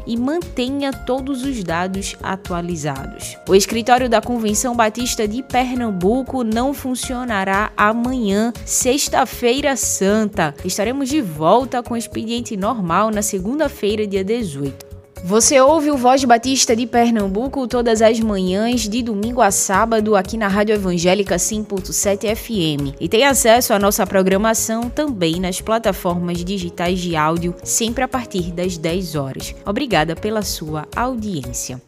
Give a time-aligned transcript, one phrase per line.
[0.07, 3.37] e mantenha todos os dados atualizados.
[3.49, 10.55] O escritório da Convenção Batista de Pernambuco não funcionará amanhã, sexta-feira santa.
[10.65, 14.92] Estaremos de volta com o expediente normal na segunda-feira, dia 18.
[15.25, 20.37] Você ouve o Voz Batista de Pernambuco todas as manhãs, de domingo a sábado, aqui
[20.37, 22.97] na Rádio Evangélica 100.7 FM.
[23.01, 28.51] E tem acesso à nossa programação também nas plataformas digitais de áudio, sempre a partir
[28.51, 29.55] das 10 horas.
[29.65, 31.81] Obrigada pela sua audiência.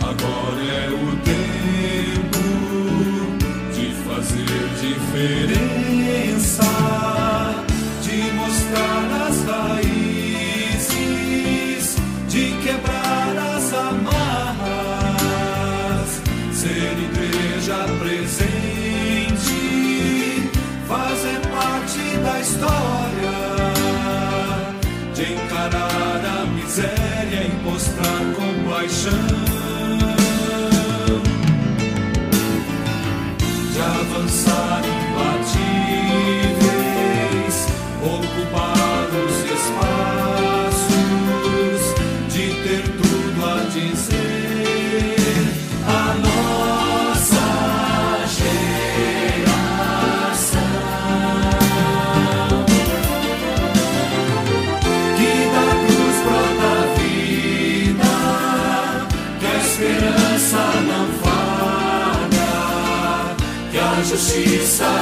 [0.00, 2.40] Agora é o tempo
[3.72, 6.64] de fazer diferença,
[29.00, 29.39] compaixão,
[64.10, 64.99] justiça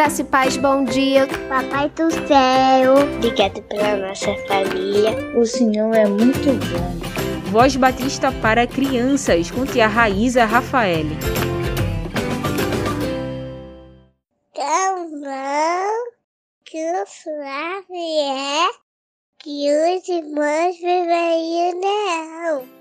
[0.00, 1.26] Graça e paz, bom dia.
[1.46, 5.10] Papai do céu, obrigado pela nossa família.
[5.38, 7.50] O Senhor é muito bom.
[7.50, 11.04] Voz Batista para crianças, com tia Raíza Rafael.
[14.56, 15.86] Calma,
[16.64, 18.68] que o suave é
[19.38, 22.79] que os irmãos vivem não.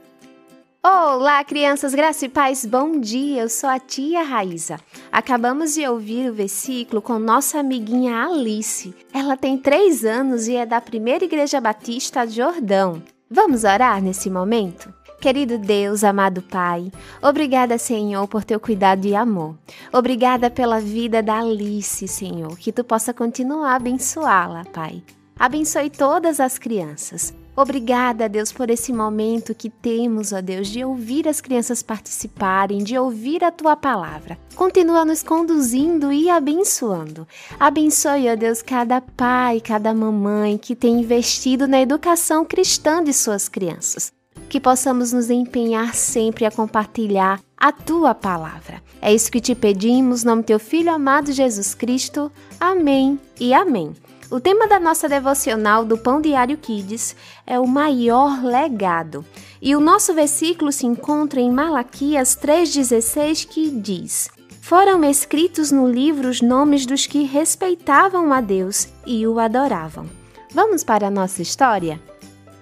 [0.82, 3.42] Olá, crianças, graça e paz, bom dia.
[3.42, 4.80] Eu sou a tia Raíza.
[5.12, 8.96] Acabamos de ouvir o versículo com nossa amiguinha Alice.
[9.14, 13.04] Ela tem três anos e é da Primeira Igreja Batista de Jordão.
[13.30, 14.94] Vamos orar nesse momento?
[15.20, 16.90] Querido Deus, amado Pai,
[17.22, 19.58] obrigada, Senhor, por teu cuidado e amor.
[19.92, 25.04] Obrigada pela vida da Alice, Senhor, que tu possa continuar a abençoá-la, Pai.
[25.38, 27.34] Abençoe todas as crianças.
[27.62, 32.98] Obrigada, Deus, por esse momento que temos, ó Deus, de ouvir as crianças participarem, de
[32.98, 34.38] ouvir a tua palavra.
[34.56, 37.28] Continua nos conduzindo e abençoando.
[37.60, 43.50] Abençoe, ó Deus, cada pai, cada mamãe que tem investido na educação cristã de suas
[43.50, 44.10] crianças.
[44.48, 48.82] Que possamos nos empenhar sempre a compartilhar a tua palavra.
[49.02, 52.32] É isso que te pedimos, no nome teu filho amado Jesus Cristo.
[52.58, 53.94] Amém e amém.
[54.32, 57.16] O tema da nossa devocional do Pão Diário Kids
[57.48, 59.26] é o maior legado.
[59.60, 64.30] E o nosso versículo se encontra em Malaquias 3,16 que diz:
[64.62, 70.08] Foram escritos no livro os nomes dos que respeitavam a Deus e o adoravam.
[70.54, 72.00] Vamos para a nossa história?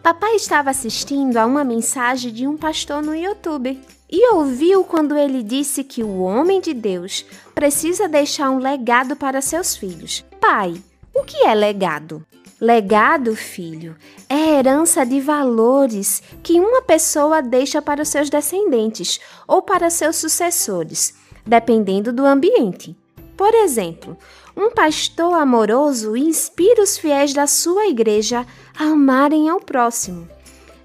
[0.02, 3.78] Papai estava assistindo a uma mensagem de um pastor no YouTube
[4.10, 9.42] e ouviu quando ele disse que o homem de Deus precisa deixar um legado para
[9.42, 10.24] seus filhos.
[10.40, 10.82] Pai,
[11.18, 12.24] o que é legado?
[12.60, 13.96] Legado, filho,
[14.30, 20.16] é herança de valores que uma pessoa deixa para os seus descendentes ou para seus
[20.16, 21.14] sucessores,
[21.46, 22.96] dependendo do ambiente.
[23.36, 24.18] Por exemplo,
[24.56, 28.46] um pastor amoroso inspira os fiéis da sua igreja
[28.78, 30.28] a amarem ao próximo.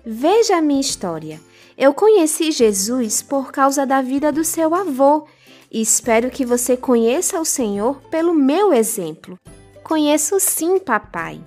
[0.05, 1.41] Veja a minha história.
[1.77, 5.27] Eu conheci Jesus por causa da vida do seu avô
[5.71, 9.39] e espero que você conheça o Senhor pelo meu exemplo.
[9.83, 11.41] Conheço sim, papai.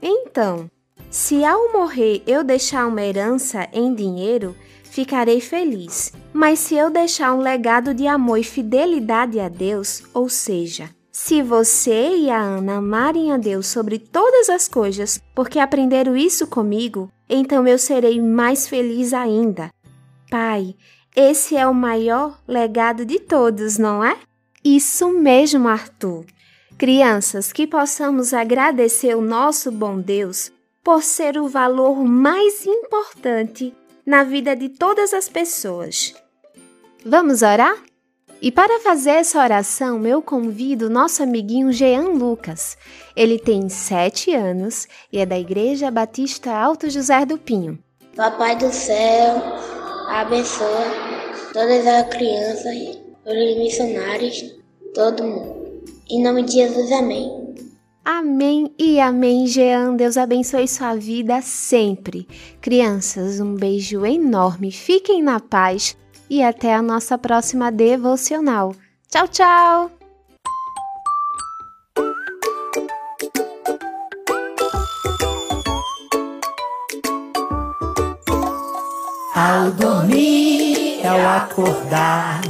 [0.00, 0.70] Então,
[1.10, 6.12] se ao morrer eu deixar uma herança em dinheiro, ficarei feliz.
[6.32, 11.42] Mas se eu deixar um legado de amor e fidelidade a Deus, ou seja, se
[11.42, 17.10] você e a Ana amarem a Deus sobre todas as coisas, porque aprenderam isso comigo,
[17.28, 19.70] então eu serei mais feliz ainda.
[20.30, 20.74] Pai,
[21.14, 24.16] esse é o maior legado de todos, não é?
[24.64, 26.24] Isso mesmo, Arthur.
[26.78, 30.50] Crianças, que possamos agradecer o nosso bom Deus
[30.82, 33.72] por ser o valor mais importante
[34.04, 36.14] na vida de todas as pessoas.
[37.04, 37.76] Vamos orar?
[38.40, 42.76] E para fazer essa oração, eu convido nosso amiguinho Jean Lucas.
[43.14, 47.78] Ele tem sete anos e é da Igreja Batista Alto José do Pinho.
[48.16, 49.40] Papai do céu,
[50.08, 50.84] abençoa
[51.52, 54.56] todas as crianças, os missionários,
[54.92, 55.61] todo mundo.
[56.12, 57.54] Em nome de Jesus, amém.
[58.04, 59.96] Amém e amém, Jean.
[59.96, 62.28] Deus abençoe sua vida sempre.
[62.60, 64.70] Crianças, um beijo enorme.
[64.70, 65.96] Fiquem na paz
[66.28, 68.74] e até a nossa próxima devocional.
[69.10, 69.90] Tchau, tchau!
[79.34, 82.42] Ao dormir, ao acordar,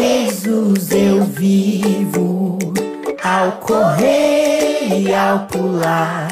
[0.00, 2.58] Jesus eu vivo.
[3.22, 6.28] Ao correr e ao pular,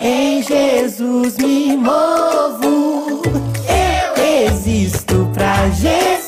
[0.00, 3.20] em Jesus me movo.
[3.66, 6.19] Eu existo pra Jesus,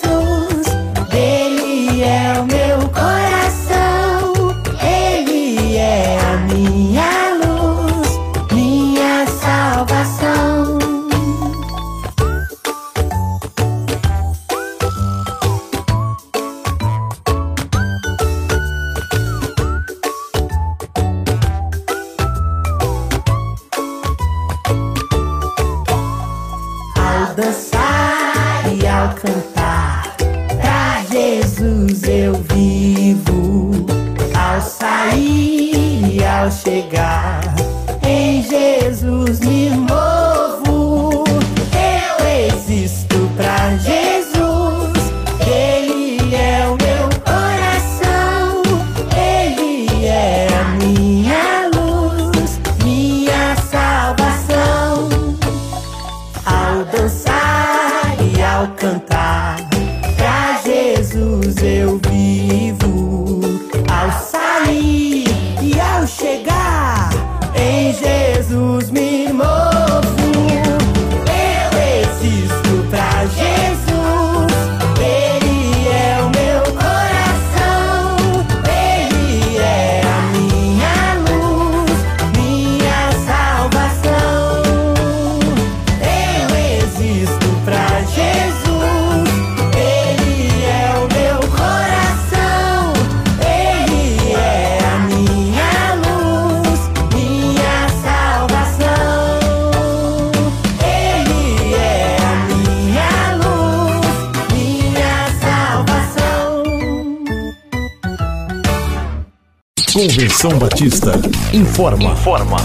[110.43, 111.13] Convenção Batista
[111.55, 112.15] informa.
[112.15, 112.57] Informa.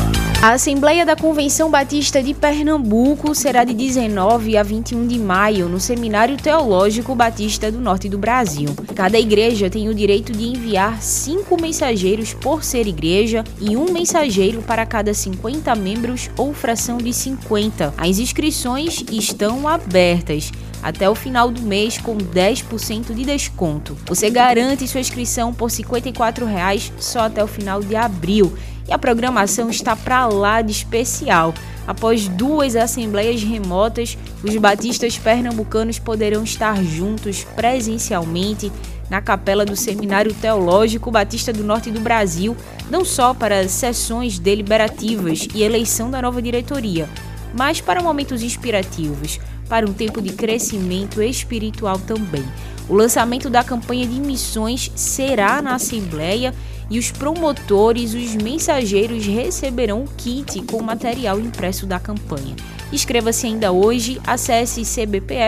[0.41, 5.79] A Assembleia da Convenção Batista de Pernambuco será de 19 a 21 de maio no
[5.79, 8.69] Seminário Teológico Batista do Norte do Brasil.
[8.97, 14.63] Cada igreja tem o direito de enviar cinco mensageiros por ser igreja e um mensageiro
[14.63, 17.93] para cada 50 membros ou fração de 50.
[17.95, 20.51] As inscrições estão abertas
[20.81, 23.95] até o final do mês com 10% de desconto.
[24.07, 28.51] Você garante sua inscrição por 54 reais só até o final de abril.
[28.87, 31.53] E a programação está para lá de especial.
[31.87, 38.69] Após duas assembleias remotas, os batistas pernambucanos poderão estar juntos presencialmente
[39.09, 42.57] na capela do Seminário Teológico Batista do Norte do Brasil
[42.91, 47.09] não só para sessões deliberativas e eleição da nova diretoria,
[47.53, 49.39] mas para momentos inspirativos,
[49.69, 52.43] para um tempo de crescimento espiritual também.
[52.89, 56.53] O lançamento da campanha de missões será na Assembleia
[56.89, 62.55] e os promotores, os mensageiros receberão o kit com material impresso da campanha.
[62.91, 65.47] Inscreva-se ainda hoje, acesse cbpe.org.br.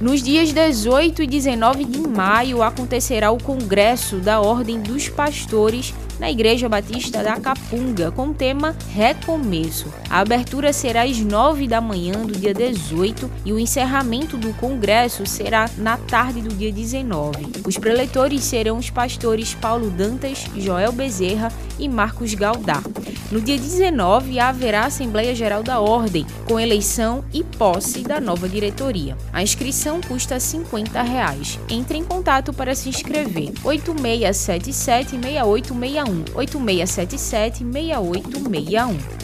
[0.00, 6.30] Nos dias 18 e 19 de maio acontecerá o Congresso da Ordem dos Pastores na
[6.30, 9.92] Igreja Batista da Capunga, com o tema Recomeço.
[10.10, 15.24] A abertura será às 9 da manhã do dia 18 e o encerramento do congresso
[15.24, 17.62] será na tarde do dia 19.
[17.66, 22.82] Os preletores serão os pastores Paulo Dantas, Joel Bezerra e Marcos Galdá.
[23.30, 29.16] No dia 19 haverá Assembleia Geral da Ordem, com eleição e posse da nova diretoria.
[29.32, 31.56] A inscrição custa 50 reais.
[31.68, 33.52] Entre em contato para se inscrever.
[33.62, 39.19] 8677 6861 8677 6861.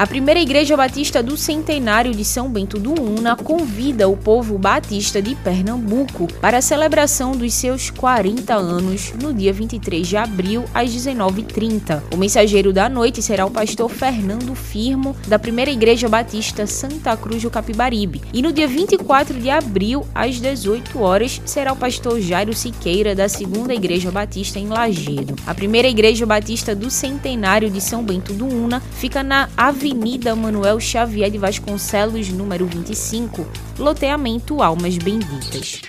[0.00, 5.20] A primeira Igreja Batista do Centenário de São Bento do Una convida o povo batista
[5.20, 10.90] de Pernambuco para a celebração dos seus 40 anos no dia 23 de abril às
[10.90, 12.02] 19h30.
[12.14, 17.42] O mensageiro da noite será o pastor Fernando Firmo, da primeira Igreja Batista Santa Cruz
[17.42, 18.22] do Capibaribe.
[18.32, 23.28] E no dia 24 de abril às 18 horas será o pastor Jairo Siqueira, da
[23.28, 25.36] segunda Igreja Batista em Lagedo.
[25.46, 30.36] A primeira Igreja Batista do Centenário de São Bento do Una fica na Avenida Avenida
[30.36, 33.44] Manuel Xavier de Vasconcelos, número 25,
[33.76, 35.82] loteamento Almas Benditas.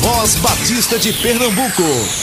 [0.00, 1.82] Voz Batista de Pernambuco,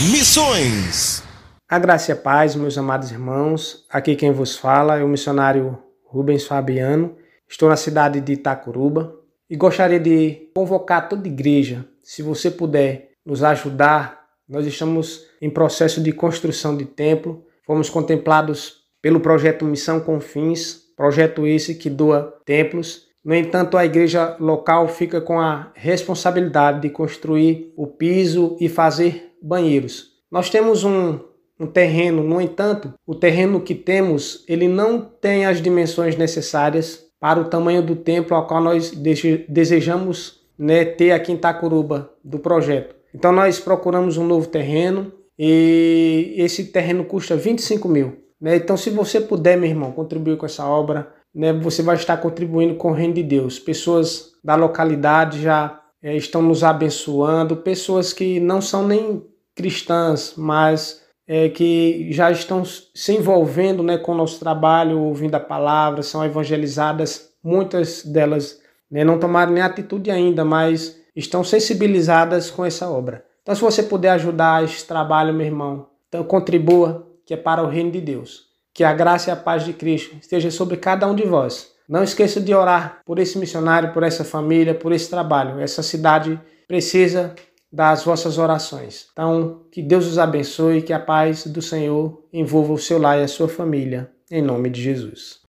[0.10, 1.22] Missões.
[1.68, 3.86] A graça e a paz, meus amados irmãos.
[3.90, 7.18] Aqui quem vos fala é o missionário Rubens Fabiano.
[7.46, 9.14] Estou na cidade de Itacuruba
[9.50, 14.22] e gostaria de convocar toda a igreja, se você puder nos ajudar.
[14.48, 17.46] Nós estamos em processo de construção de templo.
[17.66, 23.08] Fomos contemplados pelo projeto Missão com Fins, projeto esse que doa templos.
[23.24, 29.34] No entanto, a igreja local fica com a responsabilidade de construir o piso e fazer
[29.42, 30.14] banheiros.
[30.32, 31.20] Nós temos um,
[31.60, 37.40] um terreno, no entanto, o terreno que temos, ele não tem as dimensões necessárias para
[37.40, 42.96] o tamanho do templo ao qual nós desejamos né, ter aqui em Itacuruba do projeto.
[43.14, 48.29] Então nós procuramos um novo terreno e esse terreno custa 25 mil.
[48.40, 48.56] Né?
[48.56, 52.76] Então, se você puder, meu irmão, contribuir com essa obra, né, você vai estar contribuindo
[52.76, 53.60] com o reino de Deus.
[53.60, 59.24] Pessoas da localidade já é, estão nos abençoando, pessoas que não são nem
[59.56, 65.40] cristãs, mas é, que já estão se envolvendo né, com o nosso trabalho, ouvindo a
[65.40, 72.66] palavra, são evangelizadas, muitas delas né, não tomaram nem atitude ainda, mas estão sensibilizadas com
[72.66, 73.26] essa obra.
[73.42, 77.68] Então, se você puder ajudar esse trabalho, meu irmão, então contribua, que é para o
[77.68, 78.48] reino de Deus.
[78.74, 81.74] Que a graça e a paz de Cristo esteja sobre cada um de vós.
[81.88, 85.60] Não esqueça de orar por esse missionário, por essa família, por esse trabalho.
[85.60, 87.36] Essa cidade precisa
[87.72, 89.10] das vossas orações.
[89.12, 93.24] Então, que Deus os abençoe, que a paz do Senhor envolva o seu lar e
[93.24, 94.10] a sua família.
[94.32, 95.49] Em nome de Jesus.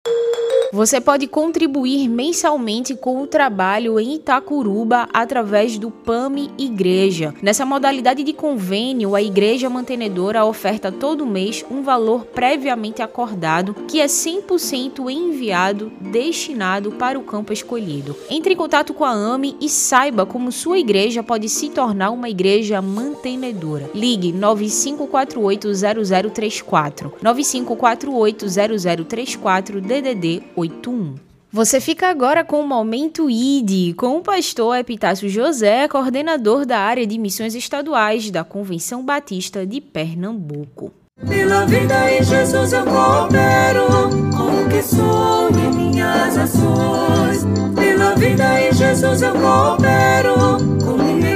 [0.76, 7.34] Você pode contribuir mensalmente com o trabalho em Itacuruba através do PAMI Igreja.
[7.42, 14.02] Nessa modalidade de convênio, a igreja mantenedora oferta todo mês um valor previamente acordado que
[14.02, 18.14] é 100% enviado destinado para o campo escolhido.
[18.30, 22.28] Entre em contato com a AMI e saiba como sua igreja pode se tornar uma
[22.28, 23.90] igreja mantenedora.
[23.96, 31.16] Ligue 95480034 95480034 DDD 8 81.
[31.52, 37.08] Você fica agora com o Momento ID, com o pastor Epitácio José, coordenador da área
[37.08, 40.92] de missões estaduais da Convenção Batista de Pernambuco.
[41.26, 43.88] Pela vida em Jesus eu coopero
[44.36, 47.46] com o que sou em minhas ações.
[47.74, 50.36] Pela vida em Jesus eu coopero
[50.84, 51.36] com minha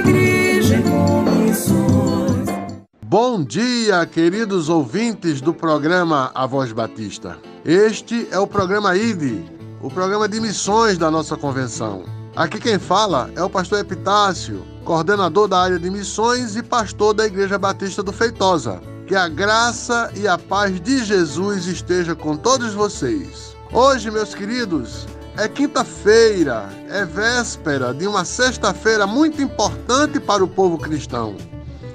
[3.09, 7.39] Bom dia, queridos ouvintes do programa A Voz Batista.
[7.65, 9.49] Este é o programa ID,
[9.81, 12.03] o programa de missões da nossa convenção.
[12.35, 17.25] Aqui quem fala é o pastor Epitácio, coordenador da área de missões e pastor da
[17.25, 18.79] Igreja Batista do Feitosa.
[19.07, 23.55] Que a graça e a paz de Jesus esteja com todos vocês.
[23.73, 30.77] Hoje, meus queridos, é quinta-feira, é véspera de uma sexta-feira muito importante para o povo
[30.77, 31.35] cristão.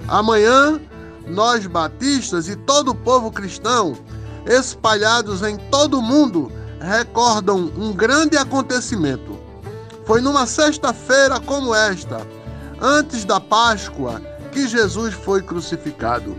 [0.09, 0.81] Amanhã,
[1.27, 3.97] nós batistas e todo o povo cristão,
[4.47, 6.51] espalhados em todo o mundo,
[6.81, 9.39] recordam um grande acontecimento.
[10.07, 12.27] Foi numa sexta-feira como esta,
[12.81, 14.21] antes da Páscoa,
[14.53, 16.37] que Jesus foi crucificado.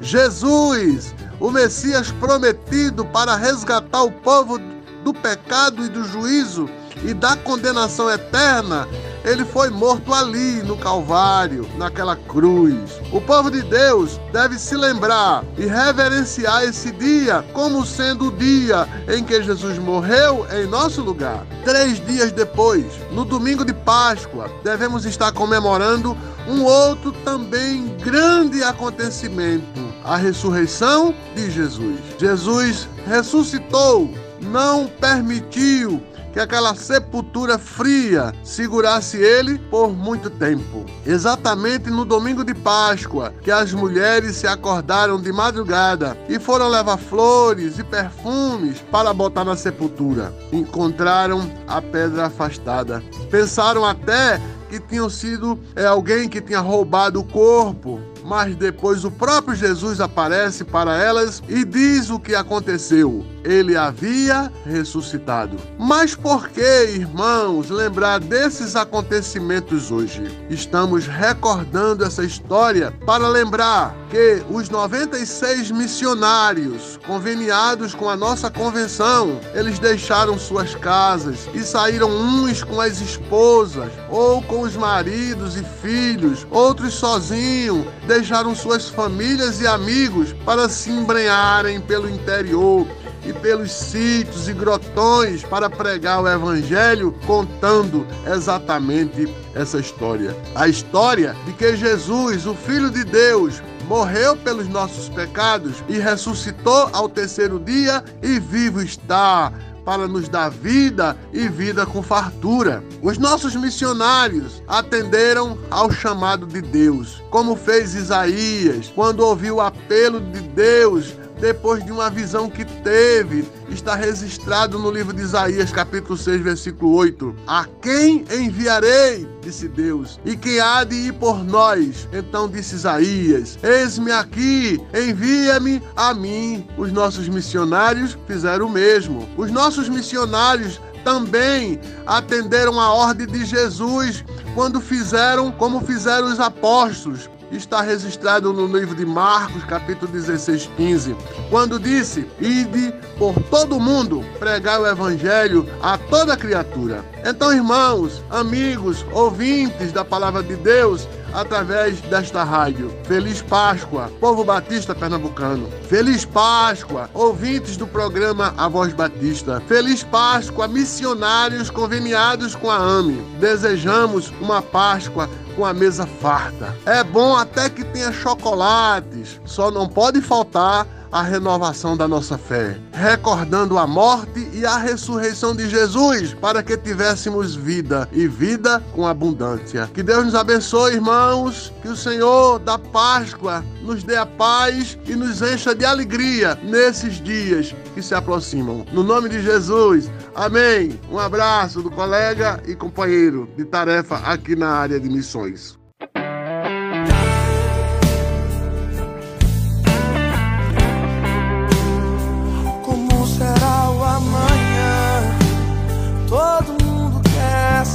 [0.00, 4.58] Jesus, o Messias prometido para resgatar o povo
[5.04, 6.68] do pecado e do juízo
[7.04, 8.88] e da condenação eterna,
[9.24, 13.00] ele foi morto ali no Calvário, naquela cruz.
[13.10, 18.86] O povo de Deus deve se lembrar e reverenciar esse dia como sendo o dia
[19.08, 21.46] em que Jesus morreu em nosso lugar.
[21.64, 26.16] Três dias depois, no domingo de Páscoa, devemos estar comemorando
[26.46, 29.64] um outro também grande acontecimento:
[30.04, 31.98] a ressurreição de Jesus.
[32.18, 36.02] Jesus ressuscitou, não permitiu
[36.34, 40.84] que aquela sepultura fria segurasse ele por muito tempo.
[41.06, 46.96] Exatamente no domingo de Páscoa, que as mulheres se acordaram de madrugada e foram levar
[46.98, 50.34] flores e perfumes para botar na sepultura.
[50.52, 53.00] Encontraram a pedra afastada.
[53.30, 59.10] Pensaram até que tinham sido é, alguém que tinha roubado o corpo, mas depois o
[59.10, 63.24] próprio Jesus aparece para elas e diz o que aconteceu.
[63.44, 65.58] Ele havia ressuscitado.
[65.78, 70.22] Mas por que, irmãos, lembrar desses acontecimentos hoje?
[70.48, 79.40] Estamos recordando essa história para lembrar que os 96 missionários conveniados com a nossa convenção,
[79.52, 85.64] eles deixaram suas casas e saíram uns com as esposas ou com os maridos e
[85.82, 92.86] filhos, outros sozinhos, deixaram suas famílias e amigos para se embrenharem pelo interior
[93.26, 100.36] e pelos sítios e grotões para pregar o Evangelho, contando exatamente essa história.
[100.54, 106.90] A história de que Jesus, o Filho de Deus, morreu pelos nossos pecados e ressuscitou
[106.92, 109.52] ao terceiro dia e vivo está
[109.84, 112.82] para nos dar vida e vida com fartura.
[113.02, 120.20] Os nossos missionários atenderam ao chamado de Deus, como fez Isaías quando ouviu o apelo
[120.20, 126.16] de Deus depois de uma visão que teve, está registrado no livro de Isaías, capítulo
[126.16, 127.36] 6, versículo 8.
[127.46, 129.28] A quem enviarei?
[129.42, 130.18] disse Deus.
[130.24, 132.08] E quem há de ir por nós?
[132.14, 136.66] Então disse Isaías: Eis-me aqui, envia-me a mim.
[136.78, 139.28] Os nossos missionários fizeram o mesmo.
[139.36, 147.28] Os nossos missionários também atenderam a ordem de Jesus quando fizeram como fizeram os apóstolos
[147.50, 151.16] está registrado no livro de Marcos, capítulo 16, 15,
[151.50, 157.04] quando disse: Ide por todo mundo pregar o evangelho a toda criatura.
[157.24, 162.90] Então, irmãos, amigos, ouvintes da palavra de Deus, através desta rádio.
[163.04, 165.68] Feliz Páscoa, povo batista pernambucano.
[165.88, 169.60] Feliz Páscoa, ouvintes do programa A Voz Batista.
[169.66, 173.20] Feliz Páscoa, missionários conveniados com a AME.
[173.40, 176.74] Desejamos uma Páscoa com a mesa farta.
[176.84, 182.76] É bom até que tenha chocolates, só não pode faltar a renovação da nossa fé,
[182.92, 189.06] recordando a morte e a ressurreição de Jesus para que tivéssemos vida e vida com
[189.06, 189.88] abundância.
[189.94, 195.14] Que Deus nos abençoe, irmãos, que o Senhor da Páscoa nos dê a paz e
[195.14, 198.84] nos encha de alegria nesses dias que se aproximam.
[198.92, 200.98] No nome de Jesus, amém.
[201.08, 205.78] Um abraço do colega e companheiro de tarefa aqui na área de missões.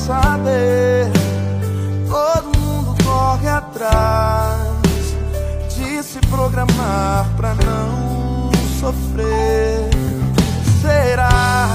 [0.10, 1.12] Saber.
[2.10, 4.60] Todo mundo corre atrás
[5.76, 9.88] de se programar pra não sofrer.
[10.82, 11.70] Será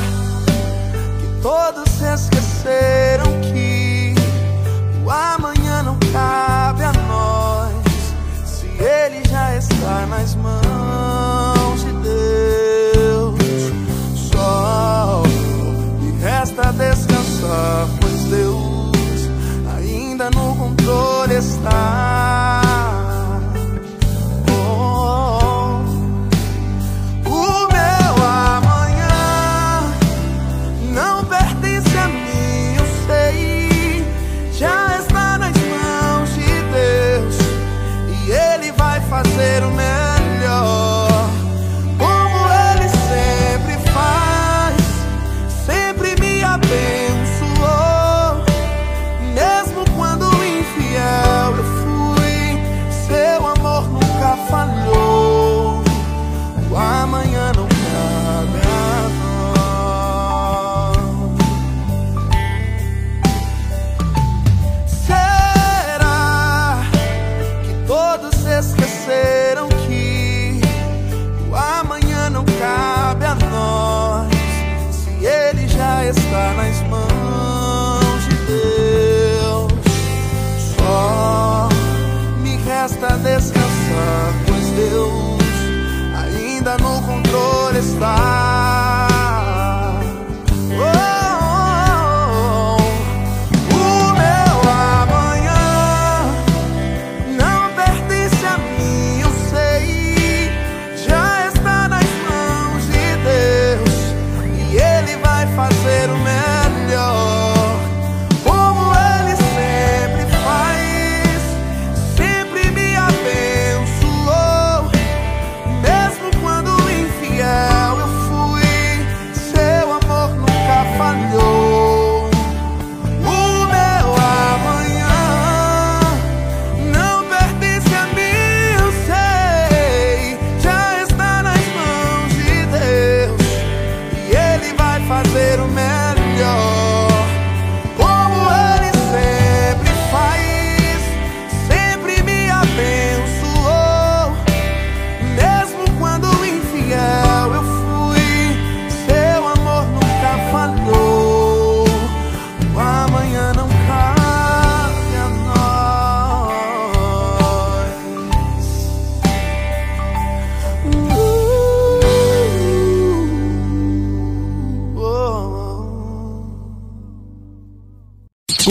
[1.21, 4.15] que todos se esqueceram que
[5.05, 7.73] o amanhã não cabe a nós?
[8.45, 13.39] Se ele já está nas mãos de Deus,
[14.33, 15.23] só
[16.01, 18.04] me resta descansar
[20.15, 22.74] ainda no controle está.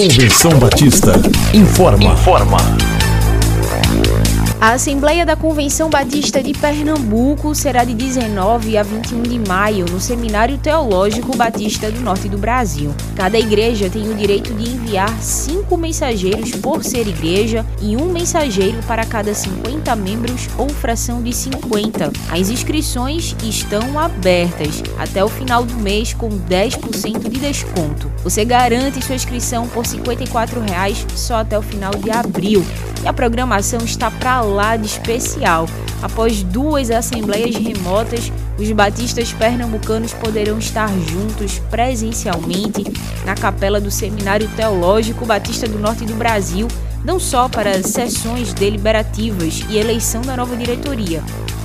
[0.03, 1.13] Convenção Batista
[1.53, 2.11] informa.
[2.11, 2.57] Informa.
[4.59, 10.01] A Assembleia da Convenção Batista de Pernambuco será de 19 a 21 de maio no
[10.01, 12.93] Seminário Teológico Batista do Norte do Brasil.
[13.15, 18.79] Cada igreja tem o direito de enviar cinco mensageiros por ser igreja e um mensageiro
[18.85, 22.11] para cada 50 membros ou fração de 50.
[22.29, 28.11] As inscrições estão abertas até o final do mês com 10% de desconto.
[28.23, 32.65] Você garante sua inscrição por 54 reais só até o final de abril.
[33.03, 35.67] E a programação está para lá de especial.
[36.01, 42.83] Após duas assembleias remotas, os batistas pernambucanos poderão estar juntos presencialmente
[43.25, 46.67] na capela do Seminário Teológico Batista do Norte do Brasil,
[47.03, 51.21] não só para sessões deliberativas e eleição da nova diretoria,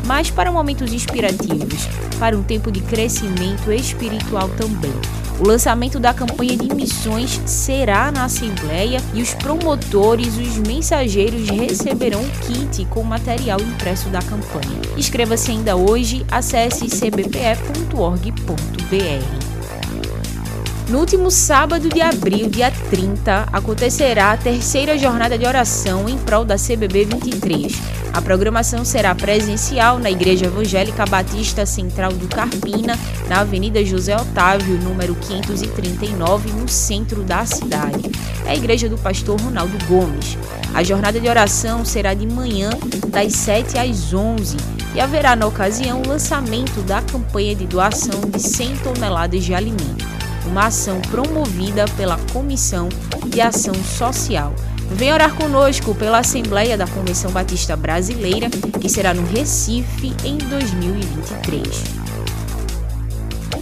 [0.07, 1.87] mas para momentos inspirativos,
[2.19, 4.95] para um tempo de crescimento espiritual também.
[5.41, 12.21] O lançamento da campanha de missões será na Assembleia e os promotores, os mensageiros, receberão
[12.23, 14.81] um kit com material impresso da campanha.
[14.97, 18.29] Inscreva-se ainda hoje, acesse cbpe.org.br.
[20.89, 26.47] No último sábado de abril, dia 30, acontecerá a terceira jornada de oração em prol
[26.47, 27.75] da CBB 23.
[28.15, 32.99] A programação será presencial na Igreja Evangélica Batista Central do Carpina,
[33.29, 38.11] na Avenida José Otávio, número 539, no centro da cidade.
[38.47, 40.39] É a igreja do pastor Ronaldo Gomes.
[40.73, 42.71] A jornada de oração será de manhã,
[43.09, 44.57] das 7 às 11,
[44.95, 50.18] e haverá na ocasião o lançamento da campanha de doação de 100 toneladas de alimento
[50.49, 52.89] uma ação promovida pela Comissão
[53.27, 54.55] de Ação Social.
[54.91, 58.49] Vem orar conosco pela Assembleia da Convenção Batista Brasileira,
[58.81, 61.98] que será no Recife em 2023.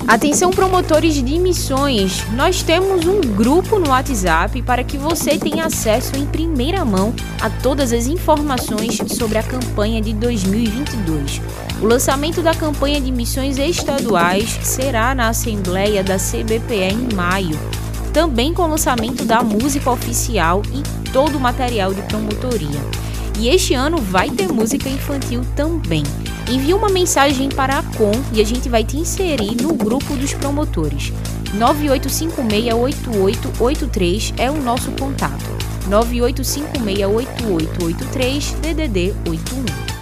[0.07, 6.17] Atenção promotores de missões, nós temos um grupo no WhatsApp para que você tenha acesso
[6.17, 11.43] em primeira mão a todas as informações sobre a campanha de 2022.
[11.83, 17.59] O lançamento da campanha de missões estaduais será na Assembleia da CBPE em maio,
[18.13, 22.81] também com o lançamento da música oficial e todo o material de promotoria.
[23.41, 26.05] E este ano vai ter música infantil também.
[26.49, 30.33] Envie uma mensagem para a Com e a gente vai te inserir no grupo dos
[30.35, 31.13] promotores.
[31.57, 35.45] 98568883 é o nosso contato.
[35.89, 39.96] 98568883 DDD 81.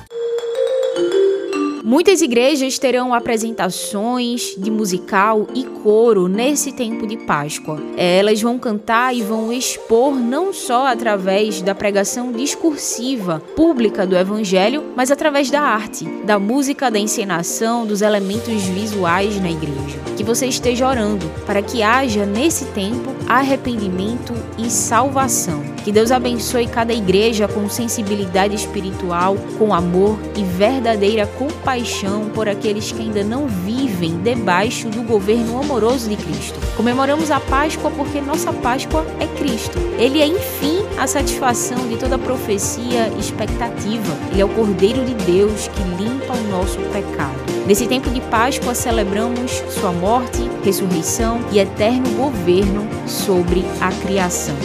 [1.86, 7.78] Muitas igrejas terão apresentações de musical e coro nesse tempo de Páscoa.
[7.94, 14.82] Elas vão cantar e vão expor não só através da pregação discursiva pública do Evangelho,
[14.96, 19.98] mas através da arte, da música, da encenação, dos elementos visuais na igreja.
[20.16, 25.73] Que você esteja orando para que haja nesse tempo arrependimento e salvação.
[25.84, 32.90] Que Deus abençoe cada igreja com sensibilidade espiritual, com amor e verdadeira compaixão por aqueles
[32.90, 36.58] que ainda não vivem debaixo do governo amoroso de Cristo.
[36.74, 39.78] Comemoramos a Páscoa porque nossa Páscoa é Cristo.
[39.98, 44.16] Ele é, enfim, a satisfação de toda profecia e expectativa.
[44.32, 47.34] Ele é o Cordeiro de Deus que limpa o nosso pecado.
[47.66, 54.56] Nesse tempo de Páscoa, celebramos sua morte, ressurreição e eterno governo sobre a criação.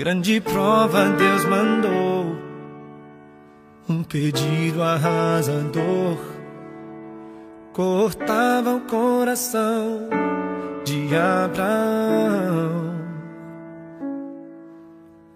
[0.00, 2.34] Grande prova Deus mandou,
[3.86, 6.16] um pedido arrasador,
[7.74, 10.08] cortava o coração
[10.86, 12.94] de Abraão.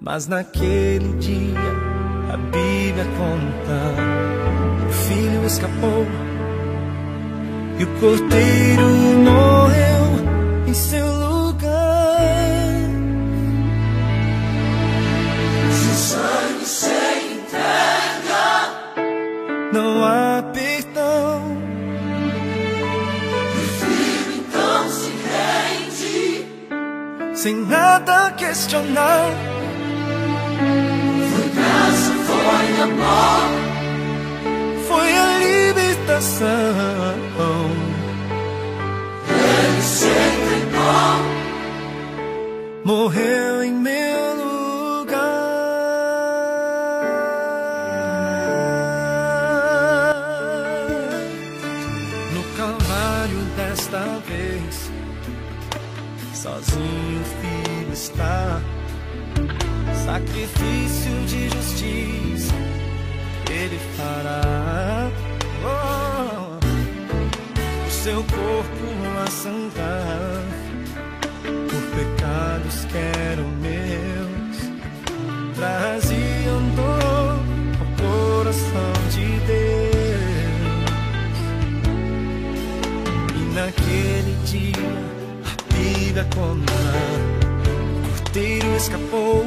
[0.01, 1.61] Mas naquele dia
[2.33, 6.07] a Bíblia conta, o filho escapou
[7.79, 8.89] e o cordeiro
[9.27, 11.34] morreu em seu lugar.
[27.45, 29.29] Sem nada questionar.
[31.31, 33.51] Foi graça, foi amor.
[34.89, 36.47] Foi a libertação.
[39.29, 41.19] Ele se entregou.
[42.83, 44.04] Morreu em meu
[60.05, 62.55] Sacrifício de justiça
[63.51, 65.11] ele fará.
[65.65, 66.59] Oh,
[67.87, 68.87] o seu corpo
[69.25, 70.43] a sangrar
[71.43, 74.57] por pecados que eram meus
[75.55, 77.41] traziam dor
[77.81, 79.75] ao coração de Deus.
[83.35, 84.93] E naquele dia
[85.47, 86.73] a Bíblia conta,
[88.35, 89.45] o cordeiro escapou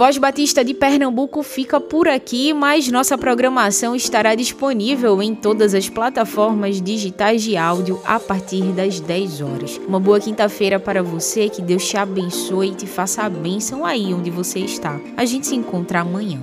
[0.00, 5.90] Voz Batista de Pernambuco fica por aqui, mas nossa programação estará disponível em todas as
[5.90, 9.78] plataformas digitais de áudio a partir das 10 horas.
[9.86, 14.14] Uma boa quinta-feira para você, que Deus te abençoe e te faça a bênção aí
[14.14, 14.98] onde você está.
[15.18, 16.40] A gente se encontra amanhã.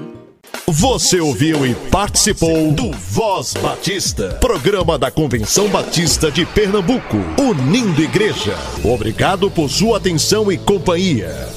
[0.68, 8.56] Você ouviu e participou do Voz Batista, programa da Convenção Batista de Pernambuco, unindo igreja.
[8.84, 11.57] Obrigado por sua atenção e companhia.